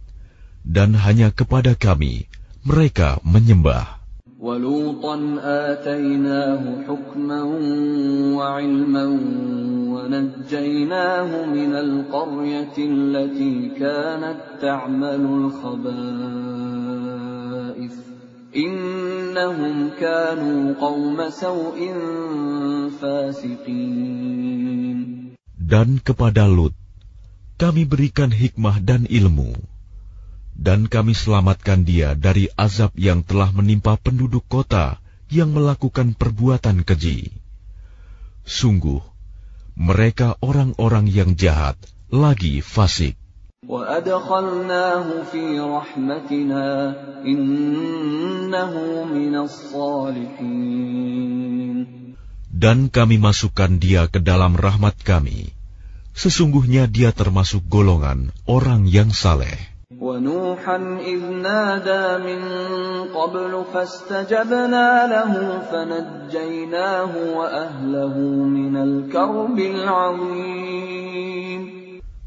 [0.62, 2.30] Dan hanya kepada kami
[2.62, 4.01] mereka menyembah.
[4.42, 5.38] ولوطا
[5.70, 7.42] آتيناه حكما
[8.38, 9.06] وعلما
[9.94, 15.82] ونجيناه من القرية التي كانت تعمل الخبائث
[18.56, 21.94] إنهم كانوا قوم سوء
[23.02, 24.42] فاسقين
[25.72, 26.76] Dan kepada Lut,
[27.56, 29.56] kami berikan hikmah dan ilmu.
[30.56, 35.02] dan kami selamatkan dia dari azab yang telah menimpa penduduk kota
[35.32, 37.32] yang melakukan perbuatan keji.
[38.44, 39.00] Sungguh,
[39.80, 41.80] mereka orang-orang yang jahat
[42.12, 43.16] lagi fasik.
[52.52, 55.56] Dan kami masukkan dia ke dalam rahmat kami.
[56.12, 59.72] Sesungguhnya dia termasuk golongan orang yang saleh.
[59.91, 62.41] ونوحا إذ نادى من
[63.15, 65.33] قبل فاستجبنا له
[65.71, 68.15] فنجيناه وأهله
[68.51, 71.07] من الكرب العظيم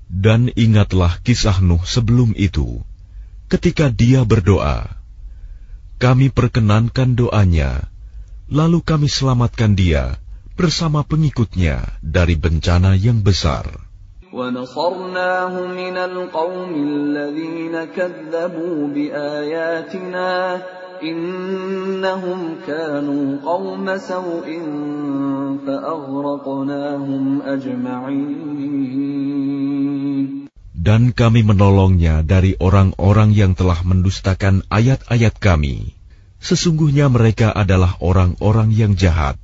[0.08, 2.80] Dan ingatlah kisah Nuh sebelum itu,
[3.52, 4.88] ketika dia berdoa.
[6.00, 7.92] Kami perkenankan doanya,
[8.48, 10.16] lalu kami selamatkan dia
[10.56, 13.83] bersama pengikutnya dari bencana yang besar.
[14.34, 20.62] ونصرناه من القوم الذين كذبوا بآياتنا
[21.04, 24.48] إنهم كانوا قوم سوء
[25.66, 28.70] فأغرقناهم أجمعين
[30.80, 35.94] Dan kami menolongnya dari orang-orang yang telah mendustakan ayat-ayat kami.
[36.40, 39.36] Sesungguhnya mereka adalah orang-orang yang jahat,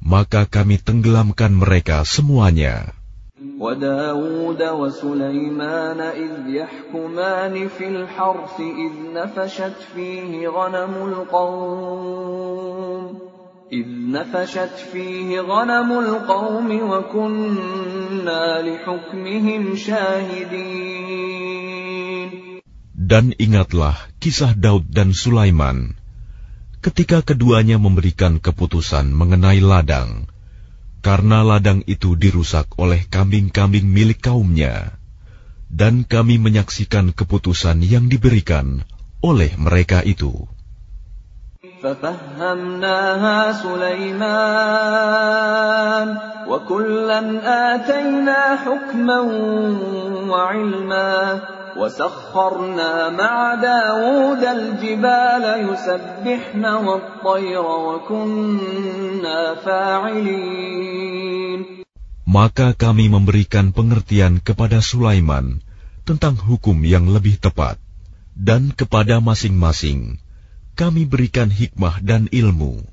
[0.00, 2.98] maka kami tenggelamkan mereka semuanya.
[3.62, 13.04] وداود وسليمان إذ يحكمان في الحرث إذ نفشت فيه غنم القوم
[13.72, 21.38] إذ نفشت فيه غنم القوم وكنا لحكمهم شاهدين
[23.08, 25.96] Dan ingatlah kisah Daud dan Sulaiman
[26.84, 30.28] ketika keduanya memberikan keputusan mengenai ladang
[31.02, 34.98] karena ladang itu dirusak oleh kambing-kambing milik kaumnya,
[35.70, 38.82] dan kami menyaksikan keputusan yang diberikan
[39.22, 40.48] oleh mereka itu.
[41.82, 44.18] ففهمناها سليمان
[46.48, 47.20] وكلا
[47.74, 49.20] آتينا حكما
[50.30, 51.40] وعلما
[51.78, 61.60] وسخرنا مع داود الجبال يسبحن والطير وكنا فاعلين
[62.28, 65.64] Maka kami memberikan pengertian kepada Sulaiman
[66.04, 67.80] tentang hukum yang lebih tepat,
[68.36, 70.20] dan kepada masing-masing
[70.76, 72.84] kami berikan hikmah dan ilmu,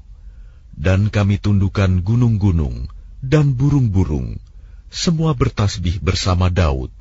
[0.72, 2.88] dan kami tundukkan gunung-gunung
[3.20, 4.40] dan burung-burung,
[4.88, 6.96] semua bertasbih bersama Daud,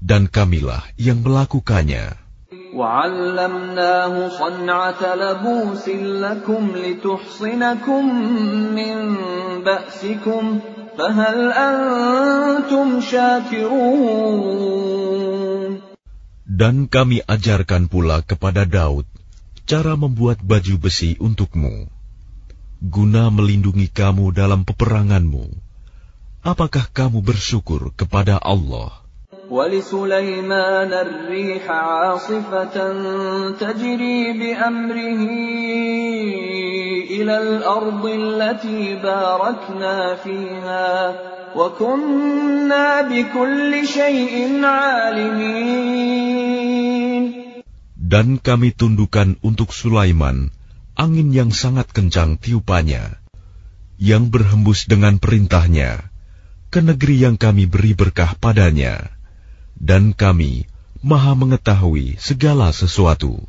[0.00, 2.26] dan kamilah yang melakukannya.
[2.76, 5.88] وعلمناه صنعة لبوس
[6.22, 8.02] لكم لتحصنكم
[8.76, 9.16] من
[9.64, 10.60] بأسكم
[10.98, 14.46] فهل أنتم شاكرون
[16.46, 19.04] Dan kami ajarkan pula kepada Daud
[19.68, 21.90] cara membuat baju besi untukmu,
[22.80, 25.52] guna melindungi kamu dalam peperanganmu.
[26.46, 28.99] Apakah kamu bersyukur kepada Allah?
[29.50, 32.76] ولسليمان الريح عاصفة
[33.58, 35.22] تجري بأمره
[37.10, 40.90] إلى الأرض التي باركنا فيها
[41.56, 45.66] وكنا بكل شيء عالمين
[48.06, 50.54] Dan kami tundukkan untuk Sulaiman
[50.94, 53.18] angin yang sangat kencang tiupannya,
[53.98, 56.14] yang berhembus dengan perintahnya
[56.70, 59.16] ke negeri yang kami beri berkah padanya
[59.81, 60.69] dan kami
[61.01, 63.41] maha mengetahui segala sesuatu.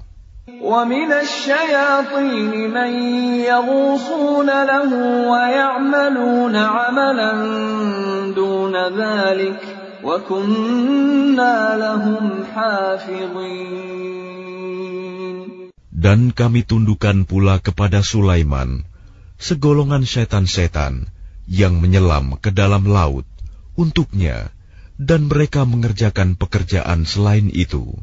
[15.93, 18.89] Dan kami tundukkan pula kepada Sulaiman
[19.37, 21.13] segolongan setan-setan
[21.45, 23.29] yang menyelam ke dalam laut
[23.77, 24.51] untuknya
[25.02, 27.94] dan mereka mengerjakan pekerjaan selain itu,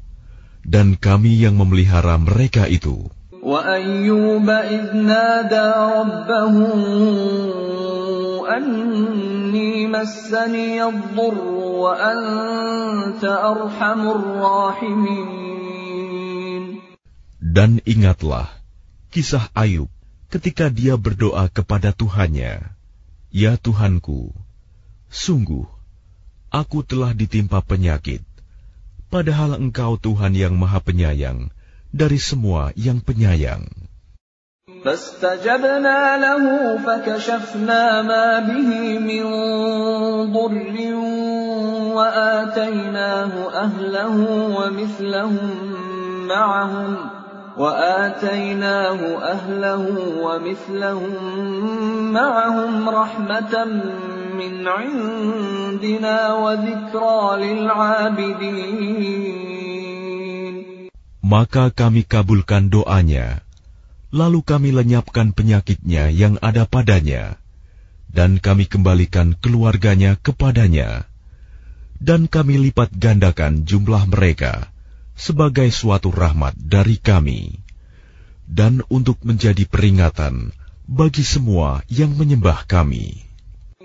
[0.63, 3.11] dan kami yang memelihara mereka itu.
[3.45, 5.69] وأيوب إذ نادى
[6.01, 6.57] ربه
[8.57, 11.45] أني مسني الضر
[11.85, 15.45] وأنت أرحم الراحمين
[17.55, 18.49] Dan ingatlah
[19.13, 19.93] kisah Ayub
[20.33, 22.67] ketika dia berdoa kepada Tuhannya,
[23.31, 24.35] Ya Tuhanku,
[25.13, 25.69] sungguh
[26.49, 28.23] aku telah ditimpa penyakit,
[29.11, 31.51] padahal Engkau Tuhan yang Maha Penyayang
[31.95, 33.67] dari semua yang penyayang.
[34.85, 36.45] فاستجبنا له
[36.77, 39.25] فكشفنا ما به من
[40.33, 40.77] ضر
[41.97, 43.33] وآتيناه
[43.65, 44.17] أهله
[44.59, 45.49] ومثلهم
[46.29, 46.97] معهم
[47.57, 49.85] وآتيناه أهله
[50.21, 51.13] ومثلهم
[52.13, 54.18] معهم رحمة من
[61.30, 63.46] maka kami kabulkan doanya,
[64.10, 67.38] lalu kami lenyapkan penyakitnya yang ada padanya,
[68.10, 71.06] dan kami kembalikan keluarganya kepadanya,
[72.02, 74.74] dan kami lipat gandakan jumlah mereka
[75.14, 77.62] sebagai suatu rahmat dari kami,
[78.50, 80.50] dan untuk menjadi peringatan
[80.90, 83.29] bagi semua yang menyembah kami.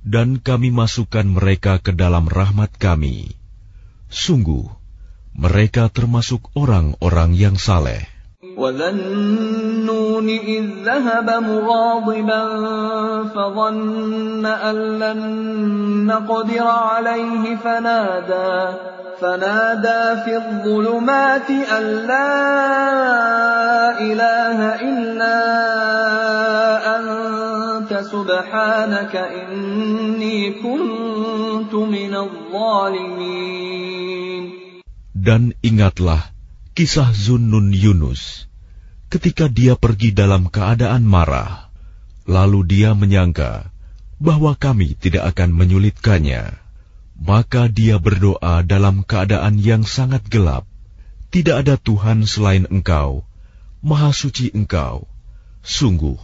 [0.00, 3.36] Dan kami masukkan mereka ke dalam rahmat kami.
[4.08, 4.66] Sungguh,
[5.36, 8.08] mereka termasuk orang-orang yang saleh.
[8.60, 12.44] وذا النون إذ ذهب مغاضبا
[13.34, 15.20] فظن أن لن
[16.06, 18.76] نقدر عليه فنادى
[19.20, 22.32] فنادى في الظلمات أن لا
[24.00, 24.58] إله
[24.88, 25.38] إلا
[26.96, 33.40] أنت سبحانك إني كنت من الظالمين.
[35.16, 36.32] Dan ingatlah
[36.76, 38.49] kisah Zunnun Yunus.
[39.09, 41.71] ketika dia pergi dalam keadaan marah,
[42.25, 43.69] lalu dia menyangka
[44.17, 46.57] bahwa kami tidak akan menyulitkannya.
[47.15, 50.67] Maka dia berdoa dalam keadaan yang sangat gelap.
[51.31, 53.23] Tidak ada Tuhan selain Engkau,
[53.79, 55.07] Maha Suci Engkau.
[55.63, 56.19] Sungguh,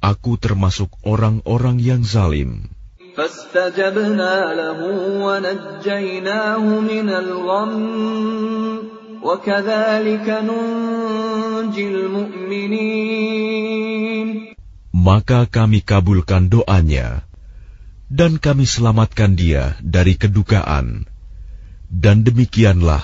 [0.00, 2.72] aku termasuk orang-orang yang zalim.
[3.10, 4.80] فاستجبنا له
[5.26, 7.72] ونجيناه من الغم
[9.22, 10.93] وكذلك ننجي المؤمنين
[14.90, 17.24] Maka kami kabulkan doanya,
[18.10, 21.06] dan kami selamatkan dia dari kedukaan.
[21.90, 23.02] Dan demikianlah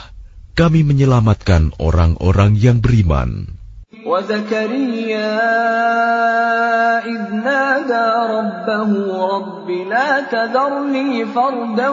[0.54, 3.56] kami menyelamatkan orang-orang yang beriman.
[4.06, 5.34] وزكريا
[7.06, 8.90] إذ نادى ربه
[9.34, 11.88] رب لا تذرني فردا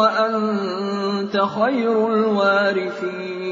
[0.00, 3.43] وأنت خير الوارثين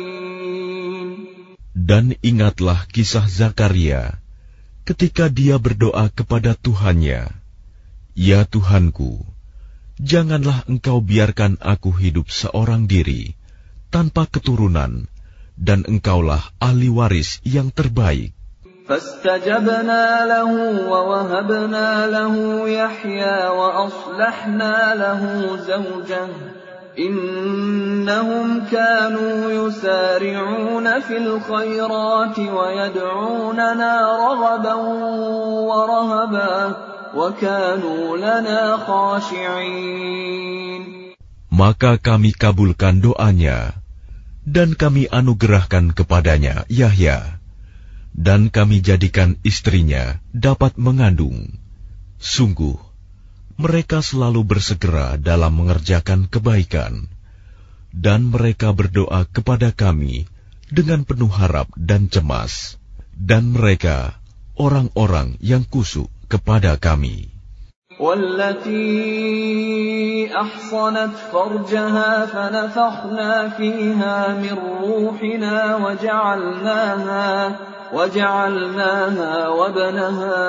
[1.78, 4.18] Dan ingatlah kisah Zakaria
[4.88, 7.28] ketika dia berdoa kepada Tuhannya,
[8.16, 9.22] "Ya Tuhanku,
[10.00, 13.36] janganlah Engkau biarkan aku hidup seorang diri
[13.92, 15.06] tanpa keturunan,
[15.60, 18.32] dan Engkaulah ahli waris yang terbaik."
[18.88, 20.50] فاستجبنا له
[20.88, 22.34] ووهبنا له
[22.68, 25.22] يحيى وأصلحنا له
[25.68, 26.28] زوجه
[26.98, 33.92] إنهم كانوا يسارعون في الخيرات ويدعوننا
[34.26, 34.74] رغبا
[35.70, 36.76] ورهبا
[37.14, 40.82] وكانوا لنا خاشعين
[41.58, 43.74] Maka kami kabulkan doanya,
[44.46, 47.42] dan kami anugerahkan kepadanya Yahya,
[48.14, 51.58] dan kami jadikan istrinya dapat mengandung.
[52.22, 52.78] Sungguh,
[53.58, 57.10] mereka selalu bersegera dalam mengerjakan kebaikan,
[57.90, 60.30] dan mereka berdoa kepada kami
[60.70, 62.78] dengan penuh harap dan cemas,
[63.18, 64.14] dan mereka
[64.54, 67.34] orang-orang yang kusuk kepada kami.
[67.98, 68.78] والتي
[70.30, 77.56] أحصنت فرجها فنفخنا فيها من روحنا وجعلناها
[77.92, 80.40] وجعلناها وابنها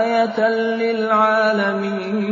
[0.00, 0.38] آية
[0.80, 2.24] للعالمين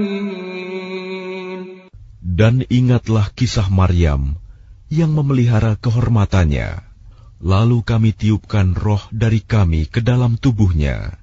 [2.32, 4.40] Dan ingatlah kisah Maryam
[4.88, 6.80] yang memelihara kehormatannya.
[7.44, 11.20] Lalu kami tiupkan roh dari kami ke dalam tubuhnya.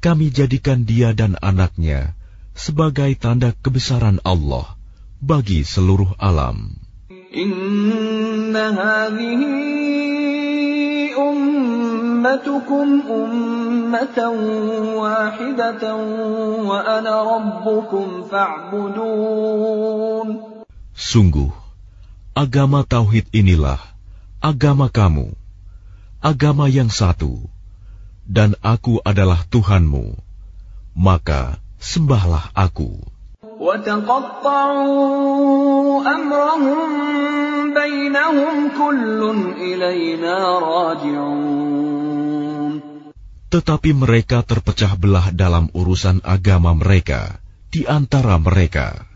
[0.00, 2.16] Kami jadikan dia dan anaknya
[2.56, 4.64] sebagai tanda kebesaran Allah
[5.20, 6.80] bagi seluruh alam.
[7.36, 8.56] إن
[12.20, 14.18] هذه أمتكم أمة
[15.00, 15.82] واحدة
[16.68, 20.28] وأنا ربكم فاعبدون
[20.96, 21.52] Sungguh,
[22.32, 23.76] agama tauhid inilah
[24.40, 25.36] agama kamu,
[26.24, 27.36] agama yang satu,
[28.24, 30.16] dan aku adalah Tuhanmu.
[30.96, 32.96] Maka sembahlah aku.
[33.56, 34.92] وتقطعوا
[36.04, 36.90] أمرهم
[37.74, 39.20] بينهم كل
[39.56, 41.89] إلينا راجعون
[43.50, 47.38] Tetapi mereka terpecah belah dalam urusan agama mereka
[47.70, 49.06] di antara mereka.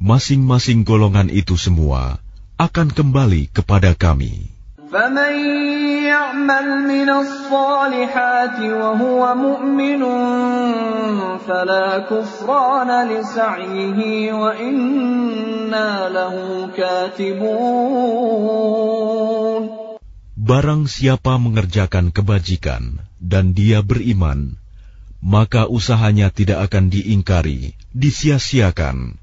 [0.00, 2.20] Masing-masing golongan itu semua
[2.56, 4.56] akan kembali kepada kami.
[4.86, 5.34] فمن
[6.06, 10.02] يعمل من الصالحات وهو مؤمن
[11.38, 18.26] فلا كفران لسعيه وإنا له كاتبون
[20.40, 24.60] Barang siapa mengerjakan kebajikan dan dia beriman,
[25.24, 29.16] maka usahanya tidak akan diingkari, disia-siakan.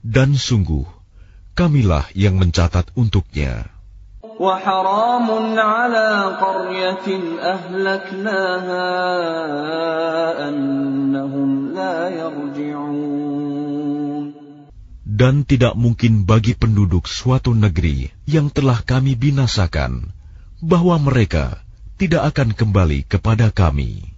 [0.00, 0.88] Dan sungguh,
[1.52, 3.68] kamilah yang mencatat untuknya.
[4.42, 6.08] وحرام على
[6.40, 7.06] قرية
[7.38, 8.88] أهلكناها
[10.48, 13.12] أنهم لا يرجعون
[15.12, 20.10] Dan tidak mungkin bagi penduduk suatu negeri yang telah kami binasakan,
[20.61, 21.61] bahwa mereka
[21.97, 24.13] tidak akan kembali kepada kami.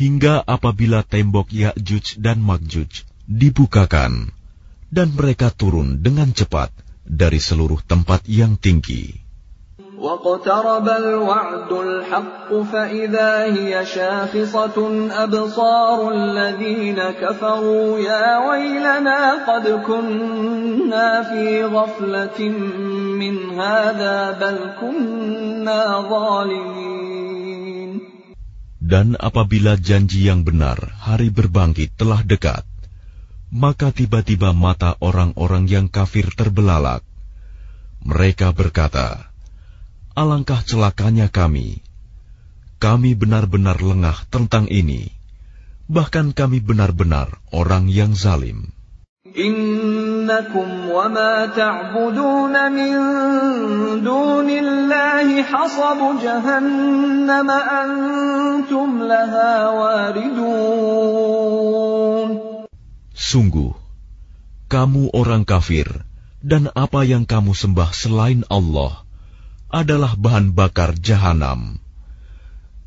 [0.00, 4.32] Hingga apabila tembok Ya'juj dan Majuj dibukakan,
[4.90, 6.74] dan mereka turun dengan cepat
[7.06, 9.19] dari seluruh tempat yang tinggi.
[9.99, 14.77] واقترب الوعد الحق فإذا هي شاخصة
[15.23, 22.39] أبصار الذين كفروا يا ويلنا قد كنا في غفلة
[23.19, 26.85] من هذا بل كنا ظالمين
[28.85, 32.61] Dan apabila janji yang benar hari berbangkit telah dekat,
[33.49, 37.01] maka tiba-tiba mata orang-orang yang kafir terbelalak.
[38.05, 39.28] Mereka berkata,
[40.18, 41.86] Alangkah celakanya kami.
[42.82, 45.14] Kami benar-benar lengah tentang ini.
[45.86, 48.74] Bahkan kami benar-benar orang yang zalim.
[49.30, 52.94] Innakum wa ma ta'budun min
[54.02, 60.50] dunillahi hasabu jahannam antum laha waridun.
[63.14, 63.78] Sungguh,
[64.66, 65.86] kamu orang kafir,
[66.42, 69.06] dan apa yang kamu sembah selain Allah–
[69.69, 71.77] adalah bahan bakar jahanam.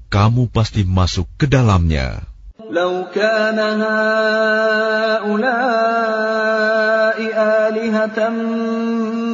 [0.08, 2.24] Kamu pasti masuk ke dalamnya.
[2.68, 5.38] لو كان هؤلاء
[7.64, 8.18] آلهة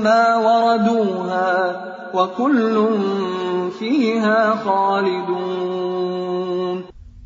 [0.06, 1.50] ما وردوها
[2.14, 2.76] وكل
[3.78, 5.74] فيها خالدون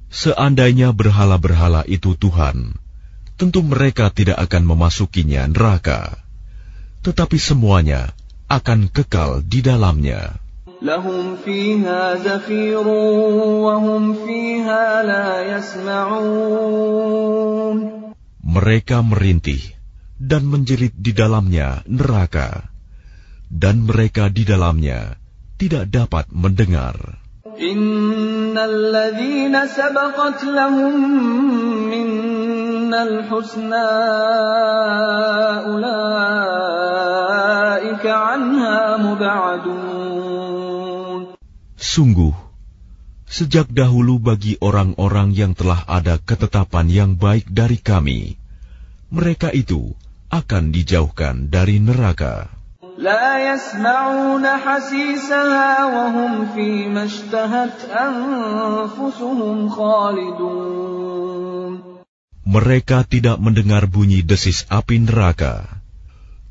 [0.08, 2.74] Seandainya berhala-berhala itu Tuhan,
[3.38, 6.16] tentu mereka tidak akan memasukinya neraka.
[7.04, 8.16] Tetapi semuanya
[8.48, 10.38] akan kekal di dalamnya.
[10.82, 12.86] لهم فيها زفير
[13.66, 17.18] وهم فيها لا يسمعون
[18.48, 19.60] Mereka merintih
[20.16, 22.72] dan menjerit di dalamnya neraka,
[23.52, 25.20] dan mereka di dalamnya
[25.60, 26.96] tidak dapat mendengar.
[27.58, 30.94] إن الذين سبقت لهم
[31.90, 33.90] منا الحسنى
[35.66, 37.11] أولئك عنها مبعدون
[41.78, 42.34] Sungguh,
[43.28, 48.38] sejak dahulu bagi orang-orang yang telah ada ketetapan yang baik dari kami,
[49.08, 49.96] mereka itu
[50.28, 52.58] akan dijauhkan dari neraka.
[52.98, 61.08] لا يسمعون حسيسها وهم فيما اشتهت أنفسهم خالدون
[62.48, 65.68] Mereka tidak mendengar bunyi desis api neraka,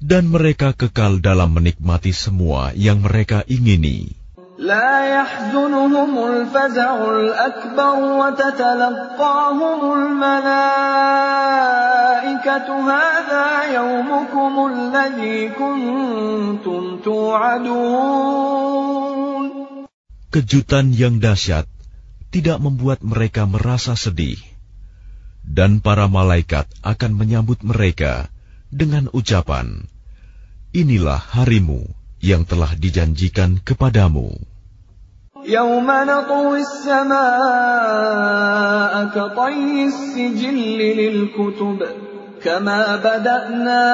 [0.01, 4.13] dan mereka kekal dalam menikmati semua yang mereka ingini.
[4.57, 11.07] لا يحزنهم الفزع الأكبر وتتلقاهم الملائكة
[12.89, 13.47] هذا
[13.77, 18.57] يومكم الذي كنتم توعدون
[20.27, 21.69] Kejutan yang dahsyat
[22.33, 24.35] tidak membuat mereka merasa sedih,
[25.47, 28.27] dan para malaikat akan menyambut mereka
[28.67, 29.87] dengan ucapan,
[30.75, 31.87] "Inilah harimu
[32.23, 34.35] yang telah dijanjikan kepadamu."
[35.47, 37.15] يوم نطوي السماء
[39.15, 41.87] كطي السجل للكتب
[42.43, 43.85] كما بدأنا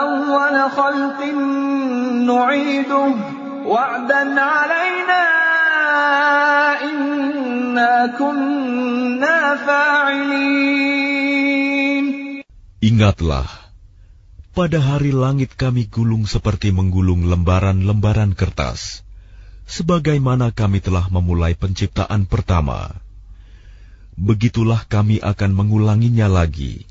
[0.00, 1.20] أول خلق
[2.28, 3.14] نعيده
[3.66, 5.24] وعدا علينا
[6.84, 10.84] إنا كنا فاعلين
[12.84, 13.48] Ingatlah,
[14.54, 19.02] pada hari langit kami gulung seperti menggulung lembaran-lembaran kertas,
[19.66, 22.94] sebagaimana kami telah memulai penciptaan pertama.
[24.14, 26.86] Begitulah kami akan mengulanginya lagi.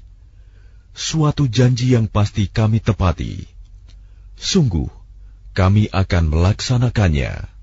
[0.92, 3.48] Suatu janji yang pasti kami tepati.
[4.36, 4.92] Sungguh,
[5.56, 7.54] kami akan melaksanakannya.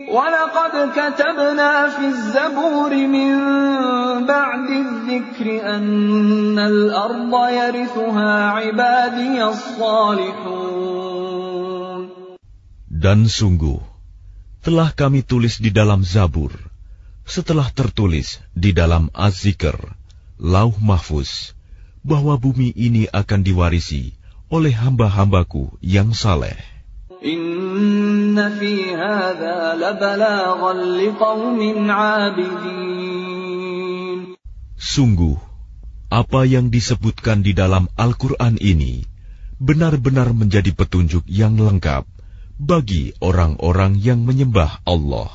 [0.00, 3.32] ولقد كتبنا في الزبور من
[4.24, 4.63] بعد
[5.14, 5.46] الذكر
[5.76, 10.90] أن الأرض يرثها عبادي الصالحون
[13.00, 13.80] Dan sungguh,
[14.60, 16.52] telah kami tulis di dalam Zabur,
[17.24, 19.72] setelah tertulis di dalam Az-Zikr,
[20.36, 21.56] Lauh Mahfuz,
[22.04, 24.12] bahwa bumi ini akan diwarisi
[24.52, 26.60] oleh hamba-hambaku yang saleh.
[27.24, 33.03] Inna fi hadha labalaghan liqaumin 'abidin.
[34.75, 35.39] Sungguh,
[36.11, 39.07] apa yang disebutkan di dalam Al-Quran ini
[39.55, 42.03] benar-benar menjadi petunjuk yang lengkap
[42.59, 45.31] bagi orang-orang yang menyembah Allah.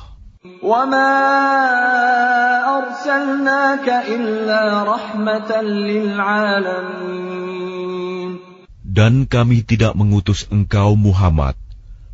[8.91, 11.57] Dan kami tidak mengutus engkau Muhammad,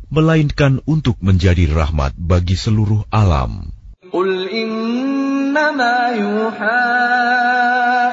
[0.08, 3.72] melainkan untuk menjadi rahmat bagi seluruh alam.
[5.57, 6.81] innama yuha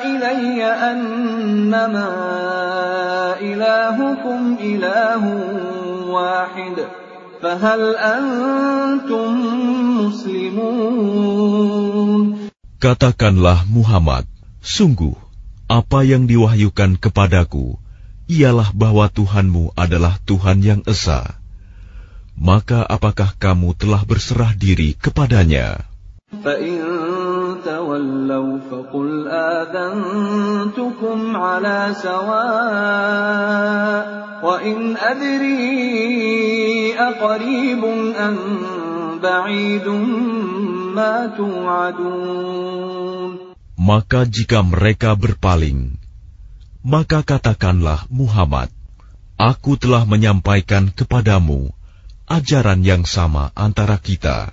[0.09, 2.09] ilayya annama
[3.45, 5.81] ilahukum ilahun
[6.11, 6.77] واحد
[7.43, 9.31] فهل أنتم
[10.03, 11.31] مسلمون
[12.81, 14.25] Katakanlah Muhammad,
[14.65, 15.13] sungguh
[15.69, 17.77] apa yang diwahyukan kepadaku
[18.25, 21.37] ialah bahwa Tuhanmu adalah Tuhan yang esa.
[22.41, 25.85] Maka apakah kamu telah berserah diri kepadanya?
[27.65, 33.41] تولوا فقل آذنتكم على سواء
[34.45, 35.61] وإن أدري
[36.97, 37.85] أقريب
[38.17, 38.37] أم
[39.23, 39.89] بعيد
[40.97, 42.71] ما توعدون
[43.81, 45.97] Maka jika mereka berpaling,
[46.85, 48.69] maka katakanlah Muhammad,
[49.41, 51.73] Aku telah menyampaikan kepadamu
[52.29, 54.53] ajaran yang sama antara kita,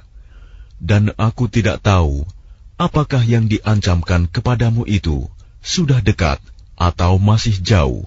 [0.82, 2.26] dan aku tidak tahu
[2.74, 5.30] apakah yang diancamkan kepadamu itu
[5.62, 6.42] sudah dekat
[6.74, 8.02] atau masih jauh?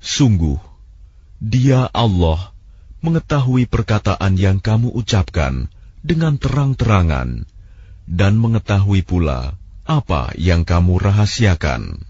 [0.00, 0.58] Sungguh,
[1.40, 2.40] dia Allah
[3.00, 5.72] mengetahui perkataan yang kamu ucapkan
[6.04, 7.48] dengan terang-terangan
[8.04, 9.54] dan mengetahui pula
[9.86, 12.09] apa yang kamu rahasiakan.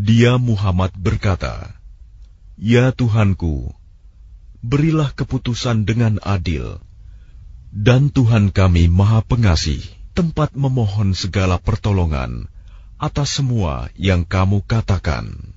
[0.00, 1.76] Dia Muhammad berkata,
[2.56, 3.68] Ya Tuhanku,
[4.64, 6.80] berilah keputusan dengan adil,
[7.68, 9.84] dan Tuhan kami Maha Pengasih,
[10.16, 12.48] tempat memohon segala pertolongan
[12.96, 15.52] atas semua yang kamu katakan.